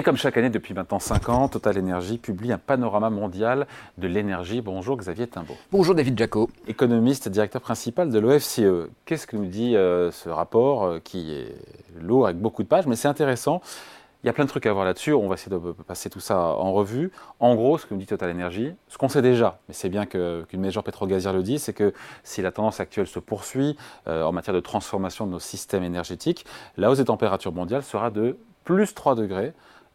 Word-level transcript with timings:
Et 0.00 0.02
comme 0.02 0.16
chaque 0.16 0.38
année 0.38 0.48
depuis 0.48 0.72
maintenant 0.72 0.98
5 0.98 1.28
ans, 1.28 1.48
Total 1.48 1.78
Energy 1.78 2.16
publie 2.16 2.52
un 2.52 2.56
panorama 2.56 3.10
mondial 3.10 3.66
de 3.98 4.08
l'énergie. 4.08 4.62
Bonjour 4.62 4.96
Xavier 4.96 5.26
Timbaud. 5.26 5.58
Bonjour 5.70 5.94
David 5.94 6.18
Jaco. 6.18 6.48
Économiste, 6.66 7.28
directeur 7.28 7.60
principal 7.60 8.08
de 8.08 8.18
l'OFCE. 8.18 8.88
Qu'est-ce 9.04 9.26
que 9.26 9.36
nous 9.36 9.44
dit 9.44 9.76
euh, 9.76 10.10
ce 10.10 10.30
rapport 10.30 10.84
euh, 10.84 11.00
qui 11.04 11.34
est 11.34 11.54
lourd 12.00 12.24
avec 12.24 12.38
beaucoup 12.38 12.62
de 12.62 12.68
pages, 12.68 12.86
mais 12.86 12.96
c'est 12.96 13.08
intéressant. 13.08 13.60
Il 14.24 14.26
y 14.26 14.30
a 14.30 14.32
plein 14.32 14.44
de 14.44 14.48
trucs 14.48 14.64
à 14.64 14.72
voir 14.72 14.86
là-dessus. 14.86 15.12
On 15.12 15.28
va 15.28 15.34
essayer 15.34 15.54
de 15.54 15.72
passer 15.86 16.08
tout 16.08 16.18
ça 16.18 16.38
en 16.38 16.72
revue. 16.72 17.12
En 17.38 17.54
gros, 17.54 17.76
ce 17.76 17.84
que 17.84 17.92
nous 17.92 18.00
dit 18.00 18.06
Total 18.06 18.30
Energy, 18.30 18.72
ce 18.88 18.96
qu'on 18.96 19.10
sait 19.10 19.20
déjà, 19.20 19.58
mais 19.68 19.74
c'est 19.74 19.90
bien 19.90 20.06
qu'une 20.06 20.46
qu 20.48 20.56
maison 20.56 20.80
pétro-gazière 20.80 21.34
le 21.34 21.42
dit, 21.42 21.58
c'est 21.58 21.74
que 21.74 21.92
si 22.24 22.40
la 22.40 22.52
tendance 22.52 22.80
actuelle 22.80 23.06
se 23.06 23.18
poursuit 23.18 23.76
euh, 24.08 24.22
en 24.22 24.32
matière 24.32 24.54
de 24.54 24.60
transformation 24.60 25.26
de 25.26 25.32
nos 25.32 25.40
systèmes 25.40 25.84
énergétiques, 25.84 26.46
la 26.78 26.90
hausse 26.90 26.96
des 26.96 27.04
températures 27.04 27.52
mondiales 27.52 27.82
sera 27.82 28.08
de 28.08 28.38
plus 28.64 28.94
3 28.94 29.14
degrés 29.14 29.52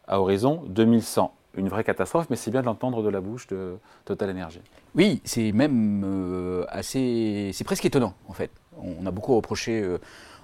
à 0.08 0.20
horizon 0.20 0.62
2100. 0.68 1.32
Une 1.56 1.68
vraie 1.68 1.84
catastrophe, 1.84 2.26
mais 2.28 2.36
c'est 2.36 2.50
bien 2.50 2.60
de 2.60 2.66
l'entendre 2.66 3.02
de 3.02 3.08
la 3.08 3.20
bouche 3.20 3.46
de 3.46 3.78
Total 4.04 4.30
Energy. 4.30 4.60
Oui, 4.94 5.22
c'est 5.24 5.52
même 5.52 6.02
euh, 6.04 6.64
assez. 6.68 7.50
C'est 7.54 7.64
presque 7.64 7.84
étonnant, 7.86 8.14
en 8.28 8.34
fait. 8.34 8.50
On 8.78 9.06
a 9.06 9.10
beaucoup 9.10 9.34
reproché 9.34 9.80
euh, 9.80 9.98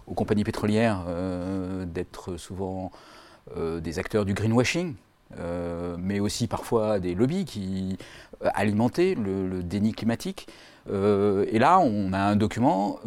aux 0.06 0.14
compagnies 0.14 0.44
pétrolières 0.44 1.04
euh, 1.06 1.84
d'être 1.84 2.36
souvent 2.36 2.90
des 3.56 3.98
acteurs 3.98 4.24
du 4.24 4.34
greenwashing. 4.34 4.94
Mais 5.98 6.20
aussi 6.20 6.46
parfois 6.46 7.00
des 7.00 7.16
lobbies 7.16 7.44
qui 7.44 7.98
alimentaient 8.40 9.16
le, 9.16 9.64
déni 9.64 9.92
climatique. 9.94 10.46
Et 10.88 11.58
là, 11.58 11.80
on 11.80 12.12
a 12.12 12.20
un 12.20 12.36
document 12.36 13.00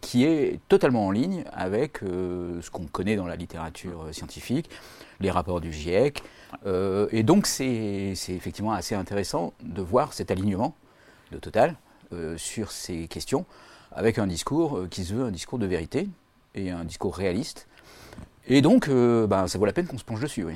qui 0.00 0.24
est 0.24 0.60
totalement 0.68 1.06
en 1.06 1.10
ligne 1.10 1.44
avec 1.52 1.98
ce 1.98 2.70
qu'on 2.70 2.86
connaît 2.86 3.16
dans 3.16 3.26
la 3.26 3.36
littérature 3.36 4.06
scientifique, 4.12 4.70
les 5.20 5.30
rapports 5.30 5.60
du 5.60 5.72
GIEC. 5.72 6.22
Euh, 6.66 7.08
et 7.10 7.22
donc, 7.22 7.46
c'est 7.46 8.14
effectivement 8.28 8.72
assez 8.72 8.94
intéressant 8.94 9.52
de 9.62 9.82
voir 9.82 10.12
cet 10.12 10.30
alignement 10.30 10.74
de 11.32 11.38
Total 11.38 11.74
euh, 12.12 12.36
sur 12.36 12.70
ces 12.70 13.06
questions, 13.08 13.44
avec 13.92 14.18
un 14.18 14.26
discours 14.26 14.86
qui 14.90 15.04
se 15.04 15.14
veut 15.14 15.24
un 15.24 15.30
discours 15.30 15.58
de 15.58 15.66
vérité 15.66 16.08
et 16.54 16.70
un 16.70 16.84
discours 16.84 17.16
réaliste. 17.16 17.66
Et 18.46 18.62
donc, 18.62 18.88
ben, 18.88 19.46
ça 19.46 19.58
vaut 19.58 19.66
la 19.66 19.72
peine 19.72 19.86
qu'on 19.86 19.98
se 19.98 20.04
penche 20.04 20.20
dessus. 20.20 20.46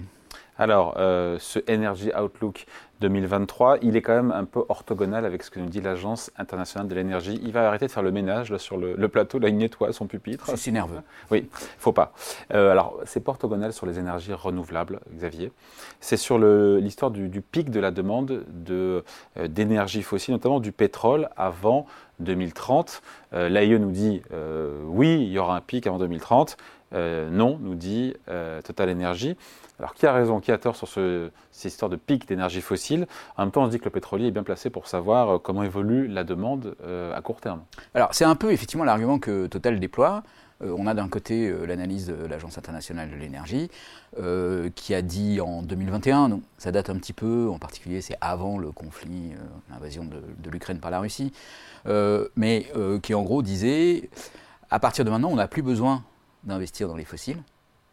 Alors, 0.58 0.94
euh, 0.98 1.38
ce 1.38 1.58
Energy 1.70 2.10
Outlook 2.14 2.66
2023, 3.02 3.78
il 3.82 3.96
est 3.96 4.02
quand 4.02 4.14
même 4.14 4.30
un 4.30 4.44
peu 4.44 4.62
orthogonal 4.68 5.24
avec 5.24 5.42
ce 5.42 5.50
que 5.50 5.58
nous 5.58 5.66
dit 5.66 5.80
l'Agence 5.80 6.30
internationale 6.36 6.88
de 6.88 6.94
l'énergie. 6.94 7.40
Il 7.42 7.52
va 7.52 7.66
arrêter 7.66 7.86
de 7.86 7.90
faire 7.90 8.02
le 8.02 8.12
ménage 8.12 8.50
là, 8.50 8.58
sur 8.58 8.76
le, 8.76 8.94
le, 8.94 9.08
plateau, 9.08 9.38
là 9.38 9.48
il 9.48 9.56
nettoie 9.56 9.92
son 9.92 10.06
pupitre. 10.06 10.52
C'est 10.56 10.70
nerveux. 10.70 11.00
Oui, 11.30 11.48
faut 11.78 11.92
pas. 11.92 12.12
Euh, 12.54 12.70
alors, 12.70 12.98
c'est 13.04 13.20
pas 13.20 13.32
orthogonal 13.32 13.72
sur 13.72 13.86
les 13.86 13.98
énergies 13.98 14.32
renouvelables, 14.32 15.00
Xavier. 15.14 15.52
C'est 16.00 16.16
sur 16.16 16.38
l'histoire 16.38 17.10
du, 17.10 17.28
du, 17.28 17.40
pic 17.40 17.70
de 17.70 17.80
la 17.80 17.90
demande 17.90 18.44
d'énergie 18.46 19.98
de, 19.98 20.02
euh, 20.02 20.06
fossile, 20.06 20.34
notamment 20.34 20.60
du 20.60 20.70
pétrole, 20.70 21.28
avant 21.36 21.86
2030. 22.20 23.02
Euh, 23.32 23.48
L'AIE 23.48 23.78
nous 23.78 23.90
dit 23.90 24.22
oui, 24.84 25.22
il 25.22 25.32
y 25.32 25.38
aura 25.38 25.56
un 25.56 25.60
pic 25.60 25.86
avant 25.86 25.98
2030. 25.98 26.56
Non, 26.92 27.58
nous 27.60 27.74
dit 27.74 28.14
Total 28.64 28.90
Energy. 28.90 29.36
Alors, 29.78 29.94
qui 29.94 30.06
a 30.06 30.12
raison, 30.12 30.38
qui 30.38 30.52
a 30.52 30.58
tort 30.58 30.76
sur 30.76 30.86
ce, 30.86 31.30
cette 31.50 31.72
histoire 31.72 31.88
de 31.88 31.96
pic 31.96 32.28
d'énergie 32.28 32.60
fossile? 32.60 33.08
En 33.36 33.42
même 33.42 33.50
temps, 33.50 33.64
on 33.64 33.66
se 33.66 33.72
dit 33.72 33.80
que 33.80 33.84
le 33.86 33.90
pétrolier 33.90 34.28
est 34.28 34.30
bien 34.30 34.44
placé 34.44 34.70
pour 34.70 34.86
savoir 34.86 35.28
euh, 35.28 35.38
comment 35.38 35.64
évolue 35.64 36.06
la 36.06 36.22
demande 36.22 36.76
euh, 36.84 37.12
à 37.16 37.20
court 37.20 37.40
terme. 37.40 37.62
Alors, 37.94 38.14
c'est 38.14 38.24
un 38.24 38.36
peu 38.36 38.52
effectivement 38.52 38.84
l'argument 38.84 39.18
que 39.18 39.48
Total 39.48 39.80
déploie. 39.80 40.22
Euh, 40.62 40.74
on 40.76 40.86
a 40.86 40.94
d'un 40.94 41.08
côté 41.08 41.48
euh, 41.48 41.66
l'analyse 41.66 42.06
de 42.06 42.26
l'Agence 42.26 42.58
internationale 42.58 43.10
de 43.10 43.16
l'énergie 43.16 43.70
euh, 44.20 44.70
qui 44.74 44.94
a 44.94 45.02
dit 45.02 45.40
en 45.40 45.62
2021, 45.62 46.28
donc 46.28 46.42
ça 46.58 46.70
date 46.70 46.90
un 46.90 46.96
petit 46.96 47.12
peu, 47.12 47.48
en 47.50 47.58
particulier 47.58 48.00
c'est 48.00 48.16
avant 48.20 48.58
le 48.58 48.70
conflit, 48.70 49.32
l'invasion 49.70 50.04
de 50.04 50.50
l'Ukraine 50.50 50.78
par 50.78 50.90
la 50.90 51.00
Russie, 51.00 51.32
mais 52.36 52.66
qui 53.02 53.14
en 53.14 53.22
gros 53.22 53.42
disait 53.42 54.10
à 54.70 54.78
partir 54.78 55.04
de 55.04 55.10
maintenant, 55.10 55.30
on 55.30 55.36
n'a 55.36 55.48
plus 55.48 55.62
besoin 55.62 56.02
d'investir 56.44 56.88
dans 56.88 56.96
les 56.96 57.04
fossiles 57.04 57.42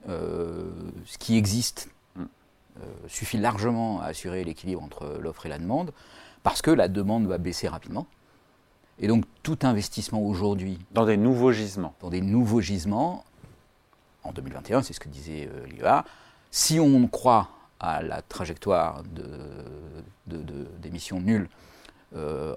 euh, 0.07 0.69
ce 1.05 1.17
qui 1.17 1.35
existe 1.35 1.89
euh, 2.17 2.85
suffit 3.07 3.37
largement 3.37 4.01
à 4.01 4.05
assurer 4.05 4.43
l'équilibre 4.45 4.81
entre 4.81 5.17
l'offre 5.19 5.45
et 5.45 5.49
la 5.49 5.57
demande, 5.57 5.91
parce 6.43 6.61
que 6.61 6.71
la 6.71 6.87
demande 6.87 7.27
va 7.27 7.37
baisser 7.37 7.67
rapidement. 7.67 8.07
Et 8.99 9.07
donc 9.07 9.25
tout 9.43 9.59
investissement 9.63 10.21
aujourd'hui... 10.21 10.79
Dans 10.91 11.05
des 11.05 11.17
nouveaux 11.17 11.51
gisements. 11.51 11.93
Dans 11.99 12.09
des 12.09 12.21
nouveaux 12.21 12.61
gisements, 12.61 13.25
en 14.23 14.31
2021, 14.31 14.83
c'est 14.83 14.93
ce 14.93 15.01
que 15.01 15.09
disait 15.09 15.49
euh, 15.51 15.65
l'IEA, 15.67 16.05
si 16.51 16.79
on 16.79 17.07
croit 17.07 17.49
à 17.81 18.01
la 18.01 18.21
trajectoire 18.21 19.03
d'émissions 20.25 21.17
de, 21.17 21.21
de, 21.21 21.25
de, 21.25 21.31
nulles 21.31 21.49
euh, 22.15 22.55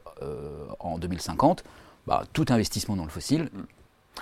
en 0.78 0.98
2050, 0.98 1.64
bah, 2.06 2.24
tout 2.32 2.46
investissement 2.48 2.96
dans 2.96 3.04
le 3.04 3.10
fossile 3.10 3.50
mm 3.52 3.62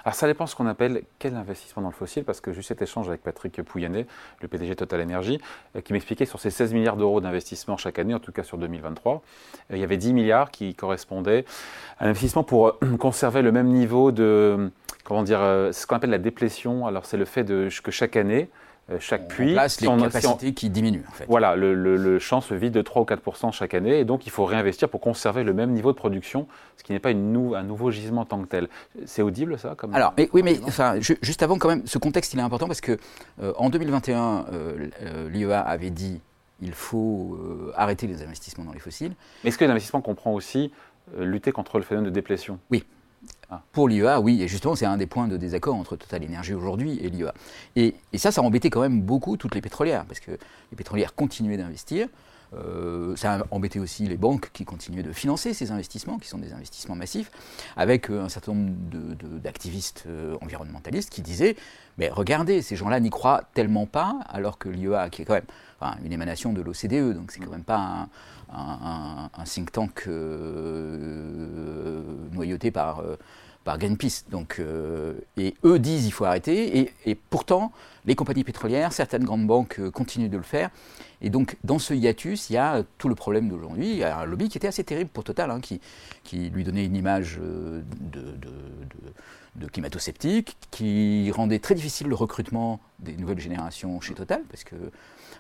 alors 0.05 0.15
ça 0.15 0.27
dépend 0.27 0.47
ce 0.47 0.55
qu'on 0.57 0.67
appelle 0.67 1.03
quel 1.19 1.35
investissement 1.35 1.83
dans 1.83 1.89
le 1.89 1.95
fossile, 1.95 2.25
parce 2.25 2.41
que 2.41 2.53
juste 2.53 2.69
cet 2.69 2.81
échange 2.81 3.09
avec 3.09 3.23
Patrick 3.23 3.61
Pouyanné, 3.63 4.07
le 4.41 4.49
PDG 4.49 4.77
Total 4.77 5.03
Energy, 5.03 5.41
euh, 5.77 5.81
qui 5.81 5.93
m'expliquait 5.93 6.25
sur 6.25 6.41
ces 6.41 6.51
16 6.51 6.73
milliards 6.73 6.97
d'euros 6.97 7.21
d'investissement 7.21 7.77
chaque 7.77 7.99
année, 7.99 8.15
en 8.15 8.21
tout 8.21 8.33
cas 8.33 8.43
sur 8.43 8.57
2023, 8.57 9.23
euh, 9.71 9.77
il 9.77 9.81
y 9.81 9.85
avait 9.85 9.97
10 9.97 10.13
milliards 10.13 10.51
qui 10.51 10.75
correspondaient 10.75 11.45
à 11.99 12.07
l'investissement 12.07 12.45
pour 12.45 12.69
euh, 12.69 12.97
conserver 12.99 13.43
le 13.43 13.53
même 13.53 13.69
niveau 13.69 14.13
de, 14.13 14.71
comment 15.05 15.23
dire, 15.23 15.41
ce 15.41 15.87
qu'on 15.87 15.97
appelle 15.97 16.11
la 16.11 16.19
déplétion. 16.19 16.87
Alors 16.87 17.05
c'est 17.05 17.19
le 17.19 17.25
fait 17.25 17.45
de, 17.45 17.69
que 17.83 17.91
chaque 17.91 18.17
année, 18.17 18.49
chaque 18.99 19.29
puits. 19.29 19.53
Place 19.53 19.81
les 19.81 19.89
on, 19.89 19.99
capacités 19.99 20.47
si 20.47 20.49
on, 20.49 20.53
qui 20.53 20.71
diminuent. 20.71 21.05
En 21.09 21.13
fait. 21.13 21.27
Voilà, 21.29 21.57
le, 21.57 21.75
le, 21.75 21.97
le, 21.97 22.19
champ 22.19 22.41
se 22.41 22.55
vide 22.55 22.73
de 22.73 22.83
3 22.83 23.03
ou 23.03 23.05
4 23.05 23.53
chaque 23.53 23.75
année, 23.75 24.01
et 24.01 24.05
donc 24.05 24.27
il 24.27 24.31
faut 24.31 24.45
réinvestir 24.45 24.89
pour 24.89 25.01
conserver 25.01 25.45
le 25.45 25.53
même 25.53 25.71
niveau 25.71 25.93
de 25.93 25.97
production, 25.97 26.47
ce 26.77 26.83
qui 26.83 26.93
n'est 26.93 26.99
pas 26.99 27.11
une 27.11 27.33
nou, 27.33 27.55
un 27.55 27.63
nouveau 27.63 27.91
gisement 27.91 28.23
en 28.23 28.25
tant 28.25 28.41
que 28.41 28.47
tel. 28.47 28.69
C'est 29.07 29.23
audible 29.23 29.59
ça 29.59 29.75
comme 29.77 29.95
Alors, 29.95 30.15
mais, 30.17 30.29
oui, 30.33 30.43
mais 30.43 30.59
enfin, 30.65 30.95
je, 31.01 31.15
juste 31.23 31.43
avant 31.43 31.59
quand 31.59 31.69
même, 31.69 31.87
ce 31.87 31.99
contexte 31.99 32.35
il 32.35 32.41
est 32.41 32.43
important 32.43 32.67
parce 32.67 32.81
que 32.81 32.99
euh, 33.43 33.53
en 33.57 33.71
2021, 33.71 34.47
euh, 34.53 35.29
l'IEA 35.29 35.61
avait 35.61 35.91
dit 35.91 36.21
il 36.63 36.73
faut 36.73 37.39
euh, 37.41 37.73
arrêter 37.75 38.07
les 38.07 38.23
investissements 38.23 38.65
dans 38.65 38.73
les 38.73 38.81
fossiles. 38.81 39.15
Mais 39.45 39.49
est-ce 39.49 39.59
que 39.59 39.65
l'investissement 39.65 40.03
comprend 40.03 40.33
aussi 40.33 40.73
lutter 41.19 41.51
contre 41.51 41.79
le 41.79 41.85
phénomène 41.85 42.11
de 42.11 42.15
déplétion 42.15 42.61
Oui, 42.71 42.85
Pour 43.73 43.89
l'IEA, 43.89 44.21
oui, 44.21 44.43
et 44.43 44.49
justement, 44.49 44.75
c'est 44.75 44.87
un 44.87 44.97
des 44.97 45.07
points 45.07 45.29
de 45.29 45.37
désaccord 45.37 45.75
entre 45.75 45.97
Total 45.97 46.25
Energy 46.25 46.55
aujourd'hui 46.55 46.99
et 47.03 47.09
l'IEA. 47.09 47.35
Et, 47.77 47.95
et, 48.13 48.19
ça, 48.19 48.31
ça 48.31 48.41
a 48.41 48.45
embêté 48.45 48.71
quand 48.71 48.81
même 48.81 49.03
beaucoup 49.03 49.37
toutes 49.37 49.55
les 49.55 49.61
pétrolières, 49.61 50.05
parce 50.05 50.21
que 50.21 50.31
les 50.31 50.77
pétrolières 50.77 51.15
continuaient 51.15 51.57
d'investir. 51.57 52.09
Euh, 52.53 53.15
ça 53.17 53.35
a 53.35 53.43
embêté 53.53 53.79
aussi 53.79 54.07
les 54.07 54.17
banques 54.17 54.51
qui 54.53 54.65
continuaient 54.65 55.05
de 55.05 55.13
financer 55.13 55.55
ces 55.55 55.71
investissements, 55.71 56.19
qui 56.19 56.29
sont 56.29 56.39
des 56.39 56.53
investissements 56.53 56.97
massifs, 56.97 57.31
avec 57.77 58.11
euh, 58.11 58.25
un 58.25 58.29
certain 58.29 58.55
nombre 58.55 58.75
d'activistes 59.39 60.05
euh, 60.09 60.37
environnementalistes 60.41 61.11
qui 61.11 61.23
disaient 61.23 61.55
Mais 61.99 62.09
regardez, 62.09 62.63
ces 62.63 62.75
gens-là 62.77 62.99
n'y 63.01 63.11
croient 63.11 63.45
tellement 63.55 63.87
pas, 63.87 64.19
alors 64.29 64.59
que 64.59 64.69
l'IEA, 64.69 65.11
qui 65.11 65.23
est 65.23 65.25
quand 65.25 65.35
même 65.35 65.45
une 66.05 66.13
émanation 66.13 66.53
de 66.53 66.61
l'OCDE, 66.61 67.15
donc 67.15 67.31
c'est 67.31 67.41
quand 67.41 67.51
même 67.51 67.65
pas 67.65 68.09
un, 68.53 69.31
think 69.45 69.73
tank 69.73 70.07
noyauté 72.33 72.71
par, 72.71 73.03
par 73.65 73.79
Greenpeace. 73.79 74.25
Donc, 74.31 74.57
euh, 74.59 75.15
et 75.37 75.55
eux 75.65 75.79
disent 75.79 76.07
il 76.07 76.11
faut 76.11 76.25
arrêter, 76.25 76.79
et, 76.79 76.93
et, 77.07 77.15
pourtant 77.15 77.73
les 78.07 78.15
compagnies 78.15 78.45
pétrolières, 78.45 78.93
certaines 78.93 79.25
grandes 79.25 79.47
banques 79.47 79.79
euh, 79.79 79.91
continuent 79.91 80.31
de 80.31 80.37
le 80.37 80.43
faire. 80.43 80.71
Et 81.21 81.29
donc 81.29 81.57
dans 81.65 81.79
ce 81.79 81.93
hiatus, 81.93 82.49
il 82.49 82.55
y 82.55 82.57
a 82.57 82.83
tout 82.99 83.09
le 83.09 83.15
problème 83.15 83.49
d'aujourd'hui. 83.49 83.91
Il 83.91 83.97
y 83.97 84.05
a 84.05 84.19
un 84.19 84.25
lobby 84.25 84.49
qui 84.49 84.57
était 84.57 84.69
assez 84.69 84.85
terrible 84.85 85.11
pour 85.11 85.25
Total, 85.25 85.51
hein, 85.51 85.61
qui, 85.61 85.81
qui 86.25 86.49
lui 86.49 86.65
donnait 86.65 86.85
une 86.87 86.97
image 86.97 87.37
de, 87.39 87.83
de, 88.01 88.21
de, 88.37 88.51
de 89.57 89.67
climato-sceptique, 89.67 90.57
qui 90.71 91.31
rendait 91.31 91.59
très 91.59 91.75
difficile 91.75 92.09
le 92.09 92.15
recrutement 92.15 92.81
des 93.01 93.17
nouvelles 93.17 93.41
générations 93.41 94.01
chez 94.01 94.15
Total, 94.15 94.43
parce 94.51 94.65
que 94.65 94.77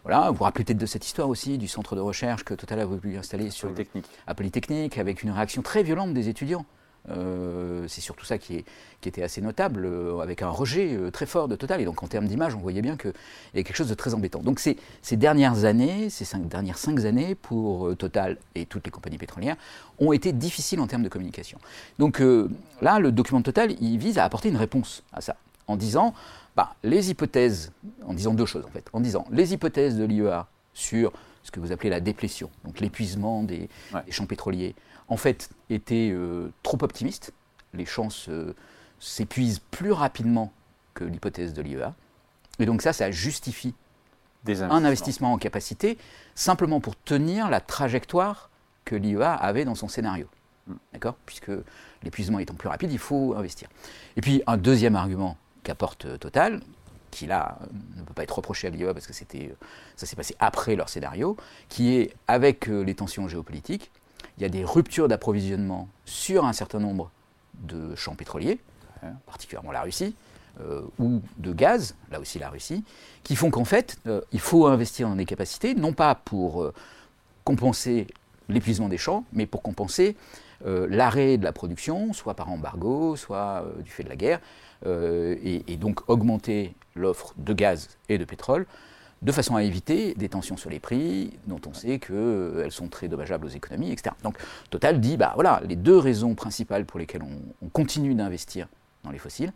voilà, 0.03 0.31
vous 0.31 0.37
vous 0.37 0.45
rappelez 0.45 0.65
peut-être 0.65 0.79
de 0.79 0.87
cette 0.87 1.07
histoire 1.07 1.29
aussi 1.29 1.59
du 1.59 1.69
centre 1.69 1.95
de 1.95 2.01
recherche 2.01 2.45
que 2.45 2.55
Total 2.55 2.81
a 2.81 2.85
voulu 2.85 3.17
installer 3.17 3.51
sur 3.51 3.69
Polytechnique. 3.69 4.07
à 4.27 4.35
Polytechnique, 4.35 4.99
avec 4.99 5.23
une 5.23 5.31
réaction 5.31 5.63
très 5.63 5.83
violente 5.83 6.15
des 6.15 6.29
étudiants. 6.29 6.65
Euh, 7.09 7.87
c'est 7.89 8.01
surtout 8.01 8.25
ça 8.25 8.39
qui, 8.39 8.57
est, 8.57 8.65
qui, 9.01 9.09
était 9.09 9.23
assez 9.23 9.41
notable, 9.41 9.87
euh, 9.87 10.21
avec 10.21 10.43
un 10.43 10.51
rejet 10.51 10.95
euh, 10.95 11.11
très 11.11 11.27
fort 11.27 11.49
de 11.49 11.57
Total. 11.57 11.81
Et 11.81 11.85
donc 11.85 12.03
en 12.03 12.07
termes 12.07 12.27
d'image, 12.27 12.55
on 12.55 12.59
voyait 12.59 12.83
bien 12.83 12.97
qu'il 12.97 13.11
y 13.11 13.57
avait 13.57 13.65
quelque 13.65 13.77
chose 13.77 13.89
de 13.89 13.95
très 13.95 14.15
embêtant. 14.15 14.41
Donc 14.41 14.61
ces, 14.61 14.77
ces 15.03 15.17
dernières 15.17 15.65
années, 15.65 16.11
ces 16.11 16.25
cinq, 16.25 16.47
dernières 16.47 16.79
cinq 16.79 17.05
années, 17.05 17.35
pour 17.35 17.97
Total 17.97 18.37
et 18.55 18.67
toutes 18.67 18.85
les 18.85 18.91
compagnies 18.91 19.19
pétrolières, 19.19 19.57
ont 19.99 20.13
été 20.13 20.33
difficiles 20.33 20.81
en 20.81 20.87
termes 20.87 21.03
de 21.03 21.09
communication. 21.09 21.59
Donc 21.99 22.23
là, 22.81 22.99
le 22.99 23.13
document 23.13 23.41
de 23.41 23.45
Total, 23.45 23.75
il 23.81 23.99
vise 23.99 24.19
à 24.19 24.25
apporter 24.25 24.49
une 24.49 24.57
réponse 24.57 25.03
à 25.13 25.21
ça, 25.21 25.37
en 25.67 25.77
disant, 25.77 26.15
bah, 26.57 26.75
les 26.83 27.11
hypothèses, 27.11 27.73
en 28.07 28.15
disant 28.15 28.35
deux 28.35 28.47
choses 28.47 28.65
en 28.65 28.71
fait, 28.71 28.85
en 28.93 29.01
disant 29.01 29.25
les 29.31 29.53
hypothèses 29.53 29.97
de 29.97 30.05
l'IEA 30.05 30.47
sur 30.75 31.13
ce 31.43 31.51
que 31.51 31.61
vous 31.61 31.73
appelez 31.73 31.91
la 31.91 32.01
déplétion, 32.01 32.51
donc 32.65 32.81
l'épuisement 32.81 33.43
des, 33.43 33.69
ouais. 33.95 34.03
des 34.05 34.13
champs 34.13 34.27
pétroliers, 34.27 34.75
en 35.09 35.17
fait, 35.17 35.51
était 35.69 36.11
euh, 36.13 36.51
trop 36.63 36.79
optimiste. 36.83 37.33
Les 37.75 37.87
champs 37.87 38.09
s'épuisent 38.99 39.61
plus 39.71 39.93
rapidement 39.93 40.53
que 40.95 41.05
l'hypothèse 41.05 41.53
de 41.55 41.63
l'IEA. 41.63 41.95
Et 42.59 42.67
donc 42.67 42.83
ça, 42.83 42.93
ça 42.93 43.11
justifie 43.11 43.75
un 44.47 44.85
investissement 44.85 45.33
en 45.33 45.39
capacité, 45.39 45.99
simplement 46.35 46.81
pour 46.81 46.97
tenir 46.97 47.51
la 47.51 47.61
trajectoire 47.61 48.51
que 48.85 48.97
l'IEA 48.97 49.33
avait 49.35 49.65
dans 49.65 49.75
son 49.75 49.89
scénario. 49.89 50.27
Mm. 50.67 50.75
D'accord? 50.93 51.17
Puisque 51.27 51.53
l'épuisement 52.03 52.39
étant 52.39 52.55
plus 52.55 52.69
rapide, 52.69 52.93
il 52.93 52.99
faut 52.99 53.35
investir. 53.37 53.69
Et 54.17 54.21
puis 54.21 54.43
un 54.47 54.57
deuxième 54.57 54.97
argument 54.97 55.37
qu'apporte 55.63 56.07
euh, 56.07 56.17
Total, 56.17 56.61
qui 57.11 57.27
là 57.27 57.59
euh, 57.63 58.00
être 58.23 58.37
reproché 58.37 58.67
à 58.67 58.71
l'IEA 58.71 58.93
parce 58.93 59.07
que 59.07 59.13
c'était, 59.13 59.49
euh, 59.51 59.65
ça 59.97 60.07
s'est 60.07 60.17
passé 60.17 60.35
après 60.39 60.77
leur 60.77 60.89
scénario, 60.89 61.37
qui 61.69 61.97
est 61.97 62.15
avec 62.29 62.67
les 62.67 62.95
tensions 62.95 63.29
géopolitiques, 63.29 63.91
il 64.39 64.43
y 64.43 64.47
a 64.47 64.49
des 64.49 64.65
ruptures 64.65 65.09
d'approvisionnement 65.09 65.89
sur 66.05 66.45
un 66.45 66.53
certain 66.53 66.79
nombre 66.79 67.11
de 67.55 67.95
champs 67.95 68.15
pétroliers, 68.15 68.59
particulièrement 69.27 69.73
la 69.73 69.83
Russie, 69.83 70.15
ou 70.99 71.23
de 71.39 71.53
gaz, 71.53 71.95
là 72.11 72.21
aussi 72.21 72.39
la 72.39 72.49
Russie, 72.49 72.85
qui 73.23 73.37
font 73.37 73.51
qu'en 73.51 73.65
fait, 73.65 73.99
il 74.33 74.41
faut 74.41 74.67
investir 74.67 75.09
dans 75.09 75.17
des 75.17 75.25
capacités, 75.25 75.75
non 75.75 75.93
pas 75.93 76.15
pour 76.15 76.71
compenser 77.45 78.07
l'épuisement 78.49 78.89
des 78.89 78.99
champs, 78.99 79.25
mais 79.33 79.47
pour 79.47 79.63
compenser 79.63 80.17
euh, 80.67 80.87
l'arrêt 80.91 81.39
de 81.39 81.45
la 81.45 81.53
production, 81.53 82.13
soit 82.13 82.35
par 82.35 82.51
embargo, 82.51 83.17
soit 83.17 83.65
euh, 83.65 83.83
du 83.83 83.91
fait 83.91 84.05
de 84.05 84.09
la 84.09 84.17
guerre, 84.17 84.41
euh, 84.87 85.37
et, 85.43 85.77
donc 85.77 86.09
augmenter 86.09 86.75
l'offre 86.95 87.35
de 87.37 87.53
gaz 87.53 87.99
et 88.09 88.19
de 88.19 88.25
pétrole, 88.25 88.67
de 89.23 89.33
façon 89.33 89.57
à 89.57 89.63
éviter 89.63 90.15
des 90.15 90.29
tensions 90.29 90.57
sur 90.57 90.71
les 90.71 90.81
prix, 90.81 91.33
dont 91.47 91.61
on 91.67 91.75
sait 91.75 91.99
qu'elles 91.99 92.73
sont 92.73 92.89
très 92.89 93.09
dommageables 93.09 93.47
aux 93.47 93.51
économies, 93.51 93.93
etc. 93.93 94.15
Donc 94.23 94.39
Total 94.71 95.01
dit, 95.01 95.17
bah 95.17 95.33
voilà, 95.35 95.61
les 95.67 95.77
deux 95.77 95.99
raisons 95.99 96.35
principales 96.35 96.87
pour 96.87 96.99
lesquelles 96.99 97.23
on 97.63 97.69
continue 97.69 98.15
d'investir 98.15 98.69
dans 99.05 99.11
les 99.11 99.19
fossiles, 99.19 99.53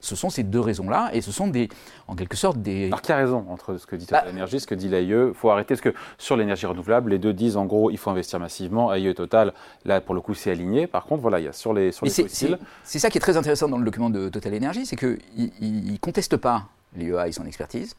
ce 0.00 0.14
sont 0.14 0.30
ces 0.30 0.42
deux 0.42 0.60
raisons-là, 0.60 1.10
et 1.12 1.20
ce 1.20 1.32
sont 1.32 1.48
des, 1.48 1.68
en 2.06 2.14
quelque 2.14 2.36
sorte 2.36 2.58
des. 2.58 2.86
Alors 2.86 3.02
qui 3.02 3.12
a 3.12 3.16
raison 3.16 3.44
entre 3.48 3.76
ce 3.78 3.86
que 3.86 3.96
dit 3.96 4.06
Total 4.06 4.32
bah, 4.32 4.46
et 4.52 4.58
ce 4.58 4.66
que 4.66 4.74
dit 4.74 4.88
l'AIE? 4.88 5.28
Il 5.28 5.34
faut 5.34 5.50
arrêter, 5.50 5.74
parce 5.74 5.80
que 5.80 5.94
sur 6.18 6.36
l'énergie 6.36 6.66
renouvelable, 6.66 7.10
les 7.10 7.18
deux 7.18 7.32
disent 7.32 7.56
en 7.56 7.66
gros 7.66 7.90
il 7.90 7.98
faut 7.98 8.10
investir 8.10 8.38
massivement. 8.38 8.92
AIE 8.94 9.08
et 9.08 9.14
Total, 9.14 9.52
là 9.84 10.00
pour 10.00 10.14
le 10.14 10.20
coup 10.20 10.34
c'est 10.34 10.50
aligné. 10.50 10.86
Par 10.86 11.04
contre, 11.04 11.22
voilà, 11.22 11.40
il 11.40 11.44
y 11.44 11.48
a 11.48 11.52
sur 11.52 11.72
les, 11.72 11.92
sur 11.92 12.06
les 12.06 12.12
fossiles. 12.12 12.58
C'est 12.84 12.98
ça 12.98 13.10
qui 13.10 13.18
est 13.18 13.20
très 13.20 13.36
intéressant 13.36 13.68
dans 13.68 13.78
le 13.78 13.84
document 13.84 14.10
de 14.10 14.28
Total 14.28 14.54
Énergie, 14.54 14.86
c'est 14.86 14.96
qu'ils 14.96 15.18
ne 15.38 15.96
contestent 15.98 16.36
pas 16.36 16.66
l'IEA 16.96 17.28
et 17.28 17.32
son 17.32 17.44
expertise. 17.44 17.96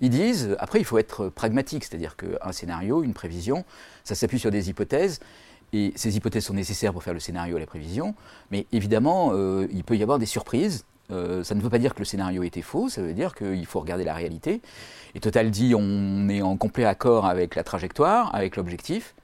Ils 0.00 0.10
disent, 0.10 0.56
après 0.58 0.80
il 0.80 0.84
faut 0.84 0.98
être 0.98 1.28
pragmatique, 1.28 1.84
c'est-à-dire 1.84 2.16
qu'un 2.16 2.52
scénario, 2.52 3.02
une 3.04 3.12
prévision, 3.12 3.64
ça 4.02 4.14
s'appuie 4.14 4.38
sur 4.38 4.50
des 4.50 4.70
hypothèses. 4.70 5.20
Et 5.74 5.92
ces 5.96 6.16
hypothèses 6.16 6.44
sont 6.44 6.52
nécessaires 6.54 6.92
pour 6.92 7.02
faire 7.02 7.14
le 7.14 7.20
scénario 7.20 7.56
et 7.56 7.60
la 7.60 7.66
prévision, 7.66 8.14
mais 8.50 8.66
évidemment, 8.72 9.30
euh, 9.32 9.66
il 9.72 9.84
peut 9.84 9.96
y 9.96 10.02
avoir 10.02 10.18
des 10.18 10.26
surprises 10.26 10.84
euh, 11.10 11.42
ça 11.42 11.54
ne 11.54 11.60
veut 11.60 11.70
pas 11.70 11.78
dire 11.78 11.94
que 11.94 12.00
le 12.00 12.04
scénario 12.04 12.42
était 12.42 12.62
faux, 12.62 12.88
ça 12.88 13.02
veut 13.02 13.12
dire 13.12 13.34
qu'il 13.34 13.66
faut 13.66 13.80
regarder 13.80 14.04
la 14.04 14.14
réalité. 14.14 14.62
Et 15.14 15.20
Total 15.20 15.50
dit 15.50 15.74
on 15.74 16.28
est 16.28 16.42
en 16.42 16.56
complet 16.56 16.84
accord 16.84 17.26
avec 17.26 17.54
la 17.54 17.64
trajectoire, 17.64 18.34
avec 18.34 18.56
l'objectif, 18.56 19.14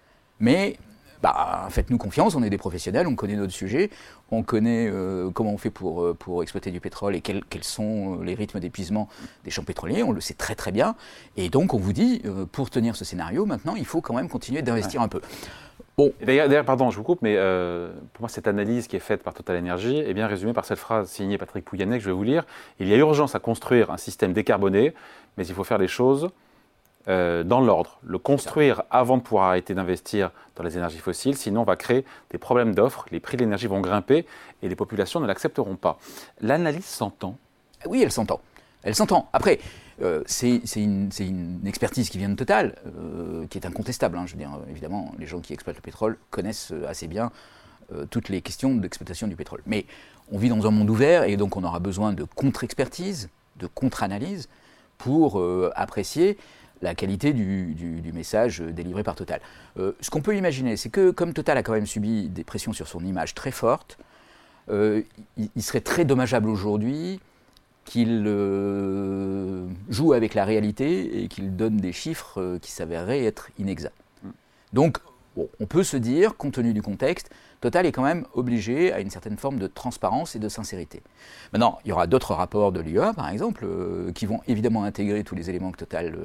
mais 0.40 0.76
bah, 1.22 1.66
faites-nous 1.70 1.98
confiance, 1.98 2.34
on 2.34 2.42
est 2.42 2.50
des 2.50 2.58
professionnels, 2.58 3.06
on 3.06 3.16
connaît 3.16 3.34
notre 3.34 3.52
sujet, 3.52 3.90
on 4.30 4.42
connaît 4.42 4.88
euh, 4.88 5.30
comment 5.30 5.52
on 5.52 5.58
fait 5.58 5.70
pour, 5.70 6.02
euh, 6.02 6.14
pour 6.14 6.42
exploiter 6.42 6.70
du 6.70 6.80
pétrole 6.80 7.16
et 7.16 7.20
quels, 7.20 7.44
quels 7.44 7.64
sont 7.64 8.20
les 8.20 8.34
rythmes 8.34 8.60
d'épuisement 8.60 9.08
des 9.44 9.50
champs 9.50 9.64
pétroliers, 9.64 10.02
on 10.02 10.12
le 10.12 10.20
sait 10.20 10.34
très 10.34 10.54
très 10.54 10.72
bien. 10.72 10.94
Et 11.36 11.48
donc 11.48 11.74
on 11.74 11.78
vous 11.78 11.92
dit, 11.92 12.22
pour 12.52 12.70
tenir 12.70 12.96
ce 12.96 13.04
scénario, 13.04 13.46
maintenant, 13.46 13.76
il 13.76 13.86
faut 13.86 14.00
quand 14.00 14.14
même 14.14 14.28
continuer 14.28 14.62
d'investir 14.62 15.00
un 15.00 15.08
peu. 15.08 15.20
D'ailleurs, 16.22 16.64
pardon, 16.64 16.90
je 16.90 16.96
vous 16.96 17.02
coupe, 17.02 17.22
mais 17.22 17.34
euh, 17.36 17.90
pour 18.12 18.22
moi, 18.22 18.28
cette 18.28 18.46
analyse 18.46 18.86
qui 18.86 18.96
est 18.96 19.00
faite 19.00 19.22
par 19.22 19.34
Total 19.34 19.58
Energy 19.58 19.98
est 19.98 20.14
bien 20.14 20.26
résumée 20.26 20.52
par 20.52 20.64
cette 20.64 20.78
phrase 20.78 21.08
signée 21.08 21.38
Patrick 21.38 21.64
Pouyanné 21.64 21.98
que 21.98 22.04
je 22.04 22.10
vais 22.10 22.14
vous 22.14 22.22
lire. 22.22 22.44
Il 22.78 22.86
y 22.88 22.94
a 22.94 22.96
urgence 22.96 23.34
à 23.34 23.40
construire 23.40 23.90
un 23.90 23.96
système 23.96 24.32
décarboné, 24.32 24.94
mais 25.36 25.46
il 25.46 25.54
faut 25.54 25.64
faire 25.64 25.78
les 25.78 25.88
choses 25.88 26.28
euh, 27.08 27.42
dans 27.42 27.60
l'ordre. 27.60 27.98
Le 28.04 28.18
construire 28.18 28.82
avant 28.90 29.16
de 29.16 29.22
pouvoir 29.22 29.46
arrêter 29.46 29.74
d'investir 29.74 30.30
dans 30.54 30.62
les 30.62 30.76
énergies 30.76 30.98
fossiles, 30.98 31.36
sinon 31.36 31.62
on 31.62 31.64
va 31.64 31.74
créer 31.74 32.04
des 32.30 32.38
problèmes 32.38 32.74
d'offres, 32.74 33.06
les 33.10 33.18
prix 33.18 33.36
de 33.36 33.42
l'énergie 33.42 33.66
vont 33.66 33.80
grimper 33.80 34.24
et 34.62 34.68
les 34.68 34.76
populations 34.76 35.18
ne 35.18 35.26
l'accepteront 35.26 35.76
pas. 35.76 35.98
L'analyse 36.40 36.84
s'entend 36.84 37.36
Oui, 37.86 38.02
elle 38.02 38.12
s'entend. 38.12 38.40
Elle 38.84 38.94
s'entend. 38.94 39.28
Après, 39.32 39.58
euh, 40.00 40.22
c'est 40.26 40.60
une, 40.76 41.60
expertise 41.66 42.08
qui 42.08 42.18
vient 42.18 42.28
de 42.28 42.34
Total, 42.34 42.76
euh, 42.86 43.46
qui 43.48 43.58
est 43.58 43.66
incontestable. 43.66 44.16
Hein. 44.16 44.26
je 44.26 44.32
veux 44.32 44.38
dire, 44.38 44.50
évidemment, 44.70 45.12
les 45.18 45.26
gens 45.26 45.40
qui 45.40 45.52
exploitent 45.52 45.76
le 45.76 45.82
pétrole 45.82 46.18
connaissent 46.30 46.72
euh, 46.72 46.88
assez 46.88 47.08
bien 47.08 47.30
toutes 48.10 48.28
les 48.28 48.42
questions 48.42 48.74
d'exploitation 48.74 49.28
du 49.28 49.34
pétrole. 49.34 49.62
Mais 49.64 49.86
on 50.30 50.36
vit 50.36 50.50
dans 50.50 50.66
un 50.66 50.70
monde 50.70 50.90
ouvert 50.90 51.24
et 51.24 51.38
donc 51.38 51.56
on 51.56 51.64
aura 51.64 51.78
besoin 51.78 52.12
de 52.12 52.22
contre-expertise, 52.22 53.30
de 53.56 53.66
contre-analyse 53.66 54.50
pour 54.98 55.42
apprécier 55.74 56.36
la 56.82 56.94
qualité 56.94 57.32
du, 57.32 58.12
message 58.12 58.60
délivré 58.60 59.02
par 59.02 59.14
Total. 59.14 59.40
ce 59.78 60.10
qu'on 60.10 60.20
peut 60.20 60.36
imaginer, 60.36 60.76
c'est 60.76 60.90
que 60.90 61.10
comme 61.12 61.32
Total 61.32 61.56
a 61.56 61.62
quand 61.62 61.72
même 61.72 61.86
subi 61.86 62.28
des 62.28 62.44
pressions 62.44 62.74
sur 62.74 62.88
son 62.88 63.02
image 63.02 63.34
très 63.34 63.52
fortes, 63.52 63.96
il, 64.68 65.62
serait 65.62 65.80
très 65.80 66.04
dommageable 66.04 66.50
aujourd'hui 66.50 67.20
qu'il 67.88 68.24
euh, 68.26 69.66
joue 69.88 70.12
avec 70.12 70.34
la 70.34 70.44
réalité 70.44 71.22
et 71.22 71.28
qu'il 71.28 71.56
donne 71.56 71.78
des 71.78 71.92
chiffres 71.92 72.40
euh, 72.40 72.58
qui 72.58 72.70
s'avéreraient 72.70 73.24
être 73.24 73.48
inexacts. 73.58 73.94
Mm. 74.22 74.28
Donc, 74.74 74.98
on 75.60 75.66
peut 75.66 75.84
se 75.84 75.96
dire, 75.96 76.36
compte 76.36 76.54
tenu 76.54 76.72
du 76.74 76.82
contexte, 76.82 77.30
Total 77.60 77.86
est 77.86 77.92
quand 77.92 78.02
même 78.02 78.24
obligé 78.34 78.92
à 78.92 79.00
une 79.00 79.10
certaine 79.10 79.36
forme 79.36 79.58
de 79.58 79.66
transparence 79.68 80.36
et 80.36 80.38
de 80.38 80.48
sincérité. 80.48 81.00
Maintenant, 81.52 81.78
il 81.84 81.88
y 81.88 81.92
aura 81.92 82.06
d'autres 82.06 82.34
rapports 82.34 82.72
de 82.72 82.80
l'UA, 82.80 83.12
par 83.14 83.28
exemple, 83.28 83.64
euh, 83.64 84.12
qui 84.12 84.26
vont 84.26 84.40
évidemment 84.46 84.84
intégrer 84.84 85.24
tous 85.24 85.34
les 85.34 85.48
éléments 85.48 85.72
que 85.72 85.78
Total 85.78 86.16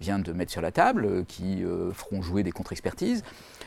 vient 0.00 0.18
de 0.18 0.32
mettre 0.32 0.52
sur 0.52 0.62
la 0.62 0.70
table, 0.70 1.24
qui 1.26 1.64
feront 1.92 2.22
jouer 2.22 2.42
des 2.42 2.50
contre-expertises. 2.50 3.22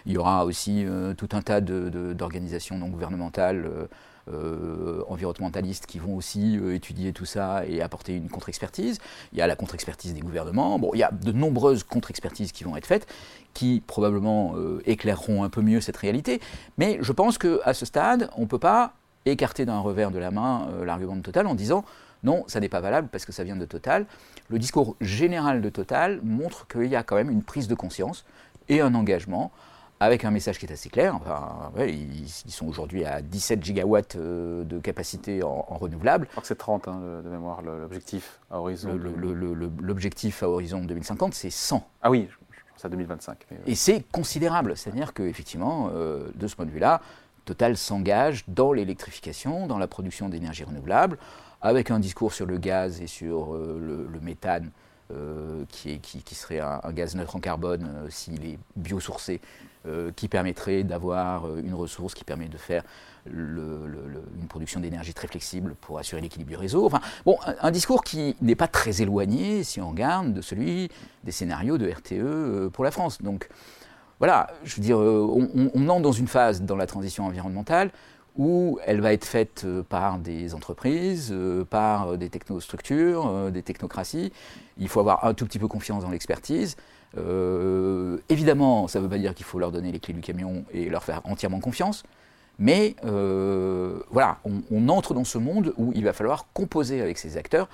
Il 0.06 0.14
y 0.14 0.18
aura 0.18 0.46
aussi 0.46 0.86
tout 1.18 1.30
un 1.32 1.42
tas 1.42 1.62
d'organisations 1.62 2.78
non 2.78 2.88
gouvernementales 2.88 3.70
euh, 4.32 5.04
environnementalistes 5.08 5.86
qui 5.86 6.00
vont 6.00 6.16
aussi 6.16 6.58
euh, 6.58 6.76
étudier 6.76 7.14
tout 7.14 7.26
ça 7.26 7.64
et 7.68 7.82
apporter 7.82 8.16
une 8.16 8.30
contre-expertise. 8.30 9.00
Il 9.32 9.40
y 9.40 9.42
a 9.42 9.48
la 9.48 9.56
contre-expertise 9.56 10.14
des 10.14 10.22
gouvernements. 10.22 10.80
Bon, 10.80 10.92
il 10.94 11.00
y 11.00 11.04
a 11.04 11.12
de 11.12 11.32
nombreuses 11.32 11.84
contre-expertises 11.84 12.52
qui 12.52 12.64
vont 12.64 12.76
être 12.76 12.88
faites, 12.88 13.08
qui 13.54 13.82
probablement 13.86 14.54
euh, 14.56 14.82
éclaireront 14.86 15.44
un 15.44 15.50
peu 15.50 15.62
mieux 15.62 15.82
cette 15.82 15.98
réalité. 15.98 16.42
Mais 16.78 16.98
je 17.02 17.12
pense 17.12 17.38
qu'à 17.38 17.74
ce 17.74 17.86
stade, 17.86 18.30
on 18.36 18.42
ne 18.42 18.48
peut 18.48 18.60
pas 18.60 18.94
écarter 19.26 19.66
d'un 19.66 19.80
revers 19.80 20.12
de 20.12 20.20
la 20.20 20.32
main 20.32 20.68
l'argument 20.86 21.16
de 21.16 21.22
Total 21.22 21.48
en 21.48 21.56
disant 21.56 21.84
non, 22.24 22.44
ça 22.48 22.60
n'est 22.60 22.70
pas 22.70 22.82
valable 22.82 23.10
parce 23.12 23.26
que 23.26 23.32
ça 23.32 23.44
vient 23.44 23.56
de 23.56 23.66
Total. 23.66 24.06
Le 24.50 24.60
discours 24.60 24.96
général 25.02 25.62
de 25.62 25.70
Total 25.70 26.20
montre 26.24 26.68
qu'il 26.68 26.88
y 26.88 26.96
a 26.96 27.04
quand 27.04 27.16
même 27.16 27.30
une 27.30 27.44
prise 27.44 27.68
de 27.68 27.76
conscience 27.76 28.26
et 28.70 28.82
un 28.82 28.94
engagement 28.96 29.52
avec 30.00 30.26
un 30.26 30.32
message 30.32 30.60
qui 30.60 30.66
est 30.66 30.72
assez 30.72 30.90
clair. 30.90 31.16
Enfin, 31.16 31.72
ils, 31.80 32.28
sont 32.30 32.68
aujourd'hui 32.68 33.06
à 33.06 33.22
17 33.22 33.64
gigawatts 33.64 34.16
euh, 34.16 34.64
de 34.64 34.80
capacité 34.80 35.44
en, 35.44 35.62
renouvelable. 35.62 36.26
Je 36.28 36.32
crois 36.32 36.42
que 36.42 36.48
c'est 36.48 36.56
30 36.56 36.88
hein, 36.88 37.22
de 37.24 37.30
mémoire 37.30 37.62
l'objectif 37.62 38.40
à 38.52 38.60
horizon. 38.60 38.98
L'objectif 39.82 40.44
à 40.44 40.50
horizon 40.50 40.84
2050, 40.84 41.34
c'est 41.34 41.50
100. 41.50 41.88
Ah 42.02 42.12
oui, 42.12 42.28
je 42.30 42.60
pense 42.74 42.86
à 42.86 42.90
2025. 42.90 43.38
Et 43.66 43.76
c'est 43.76 44.04
considérable. 44.12 44.78
C'est-à-dire 44.78 45.14
qu'effectivement, 45.14 45.90
euh, 45.94 46.30
de 46.36 46.48
ce 46.48 46.56
point 46.56 46.66
de 46.66 46.72
vue-là, 46.72 47.02
Total 47.48 47.78
s'engage 47.78 48.44
dans 48.50 48.74
l'électrification, 48.74 49.68
dans 49.68 49.78
la 49.78 49.88
production 49.88 50.28
d'énergie 50.28 50.66
renouvelable, 50.66 51.18
avec 51.62 51.92
un 51.92 52.00
discours 52.00 52.34
sur 52.34 52.46
le 52.46 52.58
gaz 52.58 53.02
et 53.02 53.08
sur 53.08 53.56
euh, 53.56 54.08
le, 54.12 54.20
méthane. 54.20 54.70
Qui, 55.70 56.00
qui, 56.00 56.36
serait 56.36 56.60
un, 56.60 56.92
gaz 56.92 57.16
neutre 57.16 57.36
en 57.36 57.40
carbone 57.40 58.08
s'il 58.10 58.46
est 58.46 58.60
biosourcé 58.76 59.40
euh, 59.88 60.12
qui 60.14 60.28
permettrait 60.28 60.84
d'avoir 60.84 61.46
euh, 61.46 61.62
une 61.64 61.74
ressource 61.74 62.14
qui 62.14 62.26
permet 62.26 62.48
de 62.48 62.58
faire 62.58 62.84
une 63.26 64.48
production 64.50 64.80
d'énergie 64.80 65.14
très 65.14 65.28
flexible 65.28 65.76
pour 65.80 66.00
assurer 66.00 66.20
l'équilibre 66.20 66.50
du 66.50 66.58
réseau. 66.58 66.86
Enfin, 66.86 67.00
bon, 67.26 67.38
un, 67.62 67.72
discours 67.72 68.04
qui 68.04 68.36
n'est 68.42 68.56
pas 68.56 68.68
très 68.68 69.02
éloigné, 69.02 69.64
si 69.64 69.80
on 69.80 69.90
regarde, 69.92 70.34
de 70.34 70.42
celui 70.42 70.90
des 71.24 71.32
scénarios 71.32 71.78
de 71.78 71.90
RTE 71.90 72.14
euh, 72.14 72.70
pour 72.70 72.84
la 72.84 72.92
France. 72.92 73.22
Donc, 73.22 73.48
voilà, 74.20 74.48
je 74.64 74.76
veux 74.76 74.82
dire, 74.82 74.98
on, 74.98 75.72
on, 75.74 75.90
entre 75.90 76.02
dans 76.02 76.12
une 76.12 76.28
phase 76.28 76.64
dans 76.64 76.76
la 76.76 76.88
transition 76.88 77.26
environnementale 77.26 77.92
où 78.38 78.80
elle 78.86 79.02
va 79.02 79.14
être 79.14 79.26
faite 79.26 79.66
par 79.90 80.20
des 80.20 80.54
entreprises, 80.54 81.34
par 81.70 82.18
des 82.18 82.30
technostructures, 82.30 83.52
des 83.52 83.64
technocraties. 83.64 84.32
Il 84.78 84.88
faut 84.88 85.00
avoir 85.00 85.26
un 85.26 85.34
tout 85.34 85.46
petit 85.46 85.60
peu 85.60 85.68
confiance 85.68 86.04
dans 86.04 86.12
l'expertise. 86.12 86.78
Euh, 87.18 88.18
évidemment, 88.30 88.88
ça 88.88 89.00
ne 89.00 89.04
veut 89.04 89.10
pas 89.10 89.18
dire 89.18 89.34
qu'il 89.34 89.46
faut 89.46 89.60
leur 89.60 89.72
donner 89.72 89.92
les 89.92 90.00
clés 90.00 90.14
du 90.14 90.22
camion 90.22 90.64
et 90.74 90.90
leur 90.90 91.04
faire 91.04 91.22
entièrement 91.24 91.60
confiance, 91.60 92.04
mais 92.60 92.96
euh, 93.06 94.00
voilà, 94.10 94.40
on, 94.72 94.90
entre 94.90 95.14
dans 95.14 95.24
ce 95.24 95.38
monde 95.38 95.74
où 95.78 95.92
il 95.96 96.04
va 96.04 96.14
falloir 96.14 96.48
composer 96.54 97.02
avec 97.02 97.18
ces 97.18 97.38
acteurs. 97.38 97.70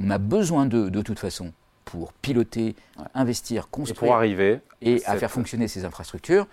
On 0.00 0.10
a 0.10 0.18
besoin 0.18 0.66
d'eux 0.66 0.90
de 0.90 1.02
toute 1.02 1.18
façon 1.18 1.52
pour 1.84 2.12
piloter, 2.14 2.74
investir, 3.14 3.68
construire 3.68 4.02
et, 4.02 4.06
pour 4.06 4.14
arriver 4.14 4.60
et 4.80 5.02
à 5.04 5.16
faire 5.16 5.30
fonctionner 5.30 5.68
ces 5.68 5.84
infrastructures. 5.84 6.46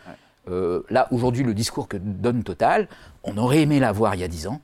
Euh, 0.47 0.81
là, 0.89 1.07
aujourd'hui, 1.11 1.43
le 1.43 1.53
discours 1.53 1.87
que 1.87 1.97
donne 1.97 2.43
Total, 2.43 2.87
on 3.23 3.37
aurait 3.37 3.61
aimé 3.61 3.79
l'avoir 3.79 4.15
il 4.15 4.21
y 4.21 4.23
a 4.23 4.27
dix 4.27 4.47
ans, 4.47 4.61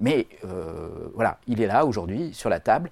mais 0.00 0.28
voilà, 1.14 1.38
il 1.48 1.60
est 1.60 1.66
là 1.66 1.84
aujourd'hui 1.84 2.32
sur 2.32 2.48
la 2.48 2.60
table. 2.60 2.90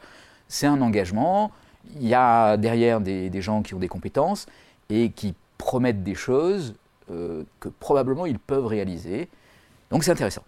C'est 0.49 0.67
un 0.67 0.81
engagement 0.81 1.53
il 1.95 2.09
y 2.09 2.15
a 2.15 2.57
derrière 2.57 3.01
des, 3.01 3.41
gens 3.41 3.63
qui 3.63 3.75
ont 3.75 3.79
des 3.79 3.89
compétences 3.89 4.47
et 4.89 5.11
qui 5.11 5.35
promettent 5.59 6.03
des 6.03 6.15
choses 6.15 6.75
euh, 7.11 7.45
que 7.61 7.69
probablement 7.69 8.27
ils 8.27 8.39
peuvent 8.39 8.67
réaliser. 8.67 9.29
Donc 9.91 10.05
c'est 10.05 10.11
intéressant. 10.11 10.43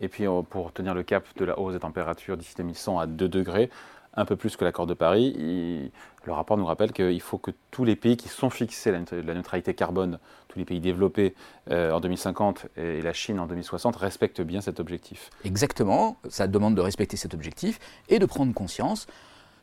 Et 0.00 0.08
puis 0.08 0.26
euh, 0.26 0.42
pour 0.42 0.72
tenir 0.72 0.94
le 0.94 1.02
cap 1.02 1.24
de 1.36 1.44
la 1.44 1.58
hausse 1.58 1.74
des 1.74 1.80
températures 1.80 2.36
d'ici 2.36 2.54
2100 2.56 2.98
à 2.98 3.06
2 3.06 3.28
degrés, 3.28 3.70
un 4.14 4.24
peu 4.24 4.36
plus 4.36 4.56
que 4.56 4.64
l'accord 4.64 4.86
de 4.86 4.94
Paris, 4.94 5.90
le 6.24 6.32
rapport 6.32 6.56
nous 6.56 6.66
rappelle 6.66 6.92
qu'il 6.92 7.20
faut 7.20 7.38
que 7.38 7.50
tous 7.70 7.84
les 7.84 7.96
pays 7.96 8.16
qui 8.16 8.28
sont 8.28 8.50
fixés 8.50 8.92
la, 8.92 9.34
neutralité 9.34 9.74
carbone, 9.74 10.18
tous 10.48 10.58
les 10.58 10.64
pays 10.64 10.80
développés 10.80 11.34
euh, 11.70 11.92
en 11.92 12.00
2050 12.00 12.66
et 12.76 13.00
la 13.00 13.12
Chine 13.12 13.40
en 13.40 13.46
2060 13.46 13.96
respectent 13.96 14.42
bien 14.42 14.60
cet 14.60 14.80
objectif. 14.80 15.30
Exactement, 15.44 16.18
ça 16.28 16.46
demande 16.46 16.74
de 16.74 16.80
respecter 16.80 17.16
cet 17.16 17.34
objectif 17.34 17.78
et 18.08 18.18
de 18.18 18.26
prendre 18.26 18.52
conscience 18.52 19.06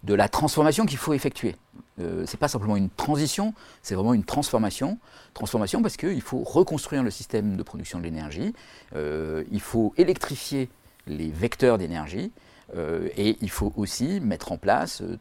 de 0.04 0.14
la 0.14 0.30
transformation 0.30 0.86
qu'il 0.86 0.98
faut 0.98 1.14
effectuer. 1.14 1.56
Euh, 2.00 2.26
ce 2.26 2.32
n'est 2.32 2.40
pas 2.40 2.48
simplement 2.48 2.78
une 2.78 2.90
transition, 2.90 3.54
c'est 3.82 3.96
vraiment 3.96 4.14
une 4.14 4.24
transformation. 4.24 4.98
Transformation 5.34 5.82
parce 5.82 5.98
qu'il 5.98 6.22
faut 6.22 6.40
reconstruire 6.44 7.04
le 7.04 7.12
système 7.12 7.58
de 7.58 7.64
production 7.64 8.00
de 8.00 8.04
l'énergie, 8.04 8.54
euh, 8.96 9.44
il 9.52 9.62
faut 9.62 9.94
électrifier 9.98 10.70
les 11.08 11.30
vecteurs 11.30 11.78
d'énergie 11.78 12.32
et 12.76 13.38
il 13.42 13.50
faut 13.50 13.74
aussi 13.78 14.20
mettre 14.20 14.52
en 14.52 14.58
place 14.58 15.02
euh, 15.02 15.18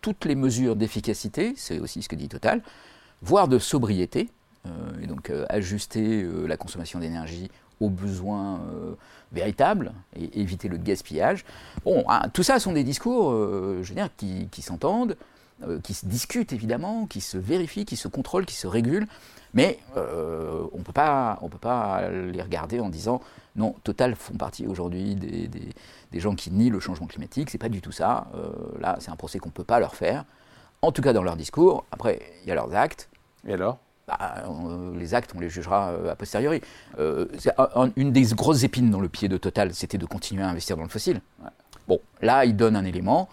toutes 0.00 0.24
les 0.24 0.34
mesures 0.34 0.76
d'efficacité, 0.76 1.54
c'est 1.56 1.80
aussi 1.80 2.02
ce 2.02 2.08
que 2.08 2.16
dit 2.16 2.28
Total, 2.28 2.62
voire 3.22 3.48
de 3.48 3.58
sobriété, 3.58 4.28
et 5.02 5.06
donc 5.06 5.32
ajuster 5.48 6.24
la 6.46 6.56
consommation 6.56 7.00
d'énergie 7.00 7.50
aux 7.80 7.88
besoins 7.88 8.60
véritables 9.32 9.92
et 10.14 10.40
éviter 10.40 10.68
le 10.68 10.76
gaspillage. 10.76 11.44
Bon, 11.84 12.04
hein, 12.08 12.28
tout 12.32 12.44
ça 12.44 12.60
sont 12.60 12.72
des 12.72 12.84
discours, 12.84 13.32
je 13.32 13.88
veux 13.88 13.94
dire, 13.94 14.08
qui, 14.16 14.62
s'entendent, 14.62 15.16
euh, 15.64 15.80
qui 15.80 15.92
se 15.92 16.06
discutent 16.06 16.52
évidemment, 16.52 17.06
qui 17.06 17.20
se 17.20 17.36
vérifient, 17.36 17.84
qui 17.84 17.96
se 17.96 18.06
contrôlent, 18.06 18.46
qui 18.46 18.54
se 18.54 18.68
régulent, 18.68 19.08
mais 19.54 19.80
euh, 19.96 20.62
on 20.72 20.78
ne 20.78 20.84
peut 20.84 20.92
pas 20.92 22.10
les 22.10 22.42
regarder 22.42 22.78
en 22.78 22.88
disant 22.88 23.20
non, 23.58 23.74
Total 23.84 24.14
font 24.14 24.34
partie 24.34 24.66
aujourd'hui 24.66 25.14
des, 25.14 25.48
des, 25.48 26.20
gens 26.20 26.34
qui 26.34 26.50
nient 26.50 26.70
le 26.70 26.80
changement 26.80 27.06
climatique, 27.06 27.50
c'est 27.50 27.58
pas 27.58 27.68
du 27.68 27.80
tout 27.80 27.92
ça. 27.92 28.28
Euh, 28.34 28.50
là, 28.80 28.96
c'est 29.00 29.10
un 29.10 29.16
procès 29.16 29.38
qu'on 29.38 29.48
ne 29.48 29.54
peut 29.54 29.64
pas 29.64 29.80
leur 29.80 29.94
faire, 29.94 30.24
en 30.80 30.92
tout 30.92 31.02
cas 31.02 31.12
dans 31.12 31.22
leur 31.22 31.36
discours. 31.36 31.84
Après, 31.90 32.20
il 32.42 32.48
y 32.48 32.52
a 32.52 32.54
leurs 32.54 32.74
actes. 32.74 33.08
Et 33.46 33.52
alors? 33.52 33.78
Bah, 34.06 34.44
les 34.94 35.12
actes, 35.12 35.32
on 35.36 35.40
les 35.40 35.50
jugera 35.50 35.90
a 35.90 36.16
posteriori. 36.16 36.62
une 36.96 38.12
des 38.12 38.22
grosses 38.32 38.62
épines 38.62 38.90
dans 38.90 39.00
le 39.00 39.08
pied 39.10 39.28
de 39.28 39.36
Total, 39.36 39.74
c'était 39.74 39.98
de 39.98 40.06
continuer 40.06 40.42
à 40.42 40.48
investir 40.48 40.78
dans 40.78 40.82
le 40.84 40.88
fossile. 40.88 41.20
Bon, 41.88 42.00
là, 42.22 42.46
il 42.46 42.56
donne 42.56 42.74
un 42.74 42.86
élément. 42.86 43.28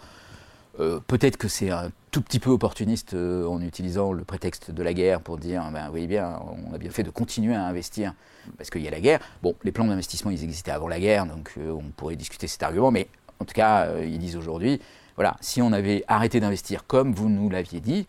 Peut-être 1.06 1.36
que 1.36 1.48
c'est 1.48 1.70
un 1.70 1.90
tout 2.16 2.22
petit 2.22 2.38
peu 2.38 2.48
opportuniste 2.48 3.12
euh, 3.12 3.46
en 3.46 3.60
utilisant 3.60 4.10
le 4.10 4.24
prétexte 4.24 4.70
de 4.70 4.82
la 4.82 4.94
guerre 4.94 5.20
pour 5.20 5.36
dire, 5.36 5.68
ben, 5.70 5.90
oui 5.92 6.06
bien, 6.06 6.40
on 6.70 6.72
a 6.72 6.78
bien 6.78 6.90
fait 6.90 7.02
de 7.02 7.10
continuer 7.10 7.54
à 7.54 7.66
investir 7.66 8.14
parce 8.56 8.70
qu'il 8.70 8.80
y 8.80 8.88
a 8.88 8.90
la 8.90 9.00
guerre. 9.00 9.20
Bon, 9.42 9.54
les 9.64 9.70
plans 9.70 9.84
d'investissement, 9.84 10.30
ils 10.30 10.42
existaient 10.42 10.70
avant 10.70 10.88
la 10.88 10.98
guerre, 10.98 11.26
donc 11.26 11.52
euh, 11.58 11.70
on 11.72 11.90
pourrait 11.94 12.16
discuter 12.16 12.46
cet 12.46 12.62
argument, 12.62 12.90
mais 12.90 13.08
en 13.38 13.44
tout 13.44 13.52
cas, 13.52 13.84
euh, 13.84 14.06
ils 14.06 14.18
disent 14.18 14.36
aujourd'hui, 14.36 14.80
voilà, 15.16 15.36
si 15.42 15.60
on 15.60 15.72
avait 15.72 16.04
arrêté 16.08 16.40
d'investir 16.40 16.86
comme 16.86 17.12
vous 17.12 17.28
nous 17.28 17.50
l'aviez 17.50 17.80
dit, 17.80 18.06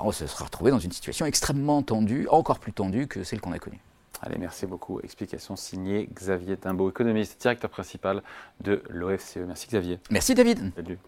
on 0.00 0.10
se 0.10 0.26
serait 0.26 0.46
retrouvé 0.46 0.72
dans 0.72 0.80
une 0.80 0.90
situation 0.90 1.24
extrêmement 1.24 1.82
tendue, 1.82 2.26
encore 2.32 2.58
plus 2.58 2.72
tendue 2.72 3.06
que 3.06 3.22
celle 3.22 3.40
qu'on 3.40 3.52
a 3.52 3.60
connue. 3.60 3.78
Allez, 4.22 4.38
merci 4.38 4.66
beaucoup. 4.66 4.98
Explication 5.04 5.54
signée 5.54 6.08
Xavier 6.12 6.56
Timbaud, 6.56 6.90
économiste, 6.90 7.40
directeur 7.40 7.70
principal 7.70 8.24
de 8.60 8.82
l'OFCE. 8.88 9.36
Merci 9.46 9.68
Xavier. 9.68 10.00
Merci 10.10 10.34
David. 10.34 10.72
Salut. 10.74 10.98